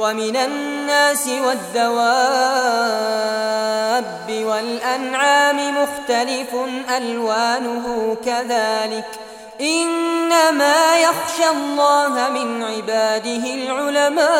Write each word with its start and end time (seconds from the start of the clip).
ومن 0.00 0.36
الناس 0.36 1.28
والدواب 1.28 2.00
والأنعام 4.30 5.82
مختلف 5.82 6.54
ألوانه 6.96 8.16
كذلك. 8.24 9.04
إنما 9.60 10.96
يخشى 10.96 11.48
الله 11.50 12.30
من 12.30 12.62
عباده 12.64 13.54
العلماء. 13.54 14.30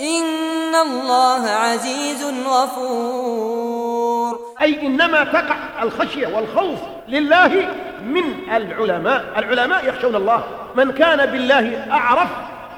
إن 0.00 0.74
الله 0.74 1.50
عزيز 1.50 2.24
غفور. 2.46 4.40
أي 4.62 4.86
إنما 4.86 5.24
تقع 5.24 5.82
الخشية 5.82 6.26
والخوف 6.26 6.78
لله 7.08 7.74
من 8.04 8.50
العلماء. 8.52 9.24
العلماء 9.36 9.88
يخشون 9.88 10.16
الله. 10.16 10.44
من 10.74 10.92
كان 10.92 11.26
بالله 11.26 11.86
أعرف 11.92 12.28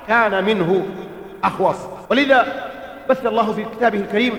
كان 0.08 0.44
منه 0.44 0.86
أخوص 1.44 1.76
ولذا 2.10 2.70
بث 3.10 3.26
الله 3.26 3.52
في 3.52 3.64
كتابه 3.76 3.98
الكريم 3.98 4.32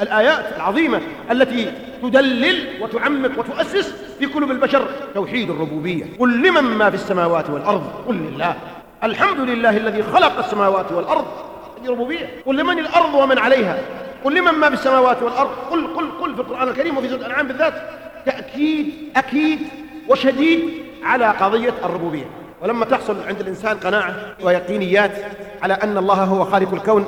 الآيات 0.00 0.56
العظيمة 0.56 1.00
التي 1.30 1.72
تدلل 2.02 2.82
وتعمق 2.82 3.38
وتؤسس 3.38 3.94
في 4.18 4.26
قلوب 4.26 4.50
البشر 4.50 4.88
توحيد 5.14 5.50
الربوبية. 5.50 6.04
قل 6.18 6.42
لمن 6.42 6.60
ما 6.60 6.90
في 6.90 6.96
السماوات 6.96 7.50
والأرض؟ 7.50 8.04
قل 8.08 8.14
لله. 8.14 8.54
الحمد 9.04 9.40
لله 9.40 9.76
الذي 9.76 10.02
خلق 10.02 10.38
السماوات 10.38 10.92
والأرض. 10.92 11.26
هذه 11.80 11.90
ربوبية. 11.90 12.30
قل 12.46 12.56
لمن 12.56 12.78
الأرض 12.78 13.14
ومن 13.14 13.38
عليها؟ 13.38 13.78
قل 14.24 14.34
لمن 14.34 14.52
ما 14.52 14.68
في 14.68 14.74
السماوات 14.74 15.22
والأرض. 15.22 15.50
قل 15.70 15.86
قل 15.86 16.10
قل 16.20 16.34
في 16.34 16.40
القرآن 16.40 16.68
الكريم 16.68 16.98
وفي 16.98 17.08
سورة 17.08 17.18
الأنعام 17.18 17.48
بالذات. 17.48 17.74
تأكيد 18.26 18.92
أكيد 19.16 19.58
وشديد 20.08 20.60
على 21.02 21.26
قضية 21.26 21.74
الربوبية. 21.84 22.24
ولما 22.62 22.84
تحصل 22.84 23.16
عند 23.28 23.40
الإنسان 23.40 23.76
قناعة 23.76 24.14
ويقينيات 24.42 25.12
على 25.62 25.74
أن 25.74 25.98
الله 25.98 26.24
هو 26.24 26.44
خالق 26.44 26.74
الكون 26.74 27.04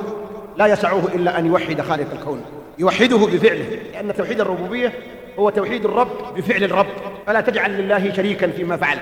لا 0.57 0.67
يسعه 0.67 1.03
إلا 1.15 1.39
أن 1.39 1.45
يوحد 1.45 1.81
خالق 1.81 2.07
الكون. 2.11 2.43
يوحده 2.79 3.17
بفعله 3.17 3.79
لأن 3.93 4.15
توحيد 4.15 4.41
الربوبية 4.41 4.93
هو 5.39 5.49
توحيد 5.49 5.85
الرب 5.85 6.35
بفعل 6.35 6.63
الرب. 6.63 6.87
فلا 7.27 7.41
تجعل 7.41 7.71
لله 7.71 8.13
شريكا 8.13 8.47
فيما 8.47 8.77
فعل. 8.77 8.97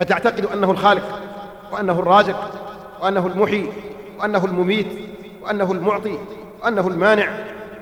فتعتقد 0.00 0.44
أنه 0.46 0.70
الخالق 0.70 1.20
وأنه 1.72 1.98
الرازق 1.98 2.50
وأنه 3.02 3.26
المحيي 3.26 3.68
وأنه 4.18 4.44
المميت 4.44 4.86
وأنه 5.42 5.72
المعطي 5.72 6.18
وأنه 6.62 6.88
المانع 6.88 7.28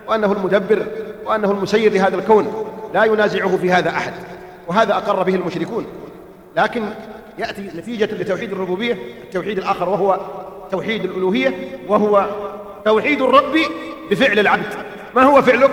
وأنه 0.08 0.32
المدبر 0.32 0.86
وأنه 1.26 1.50
المسير 1.50 1.92
لهذا 1.92 2.16
الكون. 2.16 2.66
لا 2.94 3.04
ينازعه 3.04 3.56
في 3.56 3.72
هذا 3.72 3.90
أحد 3.90 4.12
وهذا 4.68 4.94
أقر 4.94 5.22
به 5.22 5.34
المشركون. 5.34 5.86
لكن 6.56 6.82
يأتي 7.38 7.62
نتيجة 7.62 8.04
لتوحيد 8.04 8.52
الربوبية 8.52 8.98
التوحيد 9.24 9.58
الآخر 9.58 9.88
وهو 9.88 10.20
توحيد 10.70 11.04
الألوهية 11.04 11.78
وهو 11.88 12.26
توحيد 12.84 13.22
الرب 13.22 13.58
بفعل 14.10 14.38
العبد. 14.38 14.74
ما 15.14 15.22
هو 15.22 15.42
فعلك؟ 15.42 15.70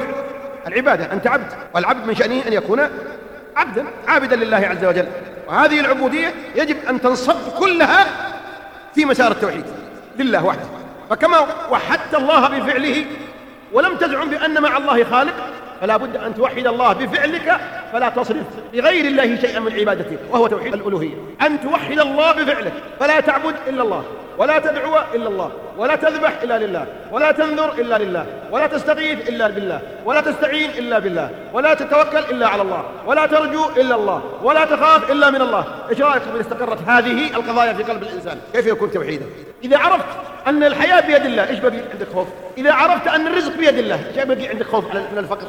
العبادة 0.67 1.13
أنت 1.13 1.27
عبد. 1.27 1.51
والعبد 1.75 2.07
من 2.07 2.16
شأنه 2.16 2.47
أن 2.47 2.53
يكون 2.53 2.81
عبدا 3.55 3.85
عابدا 4.07 4.35
لله 4.35 4.57
عز 4.57 4.85
وجل. 4.85 5.05
وهذه 5.47 5.79
العبودية 5.79 6.33
يجب 6.55 6.77
أن 6.89 7.01
تنصب 7.01 7.57
كلها 7.59 8.05
في 8.95 9.05
مسار 9.05 9.31
التوحيد 9.31 9.66
لله 10.19 10.45
وحده. 10.45 10.66
فكما 11.09 11.38
وحدت 11.71 12.16
الله 12.16 12.47
بفعله 12.47 13.05
ولم 13.73 13.95
تزعم 13.95 14.29
بأن 14.29 14.61
مع 14.61 14.77
الله 14.77 15.03
خالق 15.03 15.33
فلا 15.81 15.97
بد 15.97 16.17
أن 16.17 16.35
توحد 16.35 16.67
الله 16.67 16.94
بفعلك 16.94 17.58
فلا 17.94 18.09
تصرف 18.09 18.45
لغير 18.73 19.05
الله 19.05 19.35
شيئا 19.35 19.59
من 19.59 19.73
عبادتك 19.73 20.19
وهو 20.31 20.47
توحيد 20.47 20.73
الألوهية. 20.73 21.16
أن 21.41 21.61
توحد 21.61 21.99
الله 21.99 22.31
بفعلك 22.31 22.73
فلا 22.99 23.19
تعبد 23.19 23.55
إلا 23.67 23.83
الله 23.83 24.03
ولا 24.38 24.59
تدعو 24.59 24.97
إلا 25.16 25.27
الله. 25.27 25.52
ولا 25.80 25.95
تذبح 25.95 26.41
إلا 26.44 26.58
لله 26.58 26.85
ولا 27.11 27.31
تنذر 27.31 27.73
إلا 27.73 27.97
لله 27.97 28.25
ولا 28.51 28.67
تستغيث 28.67 29.29
إلا 29.29 29.47
بالله 29.47 29.81
ولا 30.06 30.22
تستعين 30.22 30.69
إلا 30.69 31.00
بالله 31.00 31.29
ولا 31.53 31.73
تتوكل 31.73 32.17
إلا 32.17 32.47
على 32.47 32.62
الله 32.62 32.84
ولا 33.06 33.25
ترجو 33.25 33.69
إلا 33.78 33.95
الله 33.95 34.23
ولا 34.44 34.66
تخاف 34.66 35.12
إلا 35.12 35.29
من 35.29 35.41
الله. 35.41 35.66
إيش 35.90 36.01
رأيك 36.01 36.23
من 36.34 36.40
استقرت 36.40 36.79
هذه 36.88 37.35
القضايا 37.35 37.73
في 37.73 37.84
قلب 37.84 38.03
الإنسان؟ 38.03 38.38
كيف 38.53 38.66
يكون 38.66 38.91
توحيدا؟ 38.91 39.25
إذا 39.63 39.78
عرفت 39.78 40.06
أن 40.47 40.63
الحياة 40.63 41.00
بيد 41.00 41.25
الله 41.25 41.50
إيش 41.50 41.59
بقي 41.59 41.78
عندك 41.94 42.07
خوف؟ 42.13 42.28
إذا 42.57 42.73
عرفت 42.73 43.07
أن 43.07 43.28
الرزق 43.28 43.57
بيد 43.57 43.78
الله 43.78 44.00
إيش 44.16 44.25
بقي 44.25 44.47
عندك 44.47 44.66
خوف 44.66 44.85
من 45.11 45.17
الفقر؟ 45.17 45.47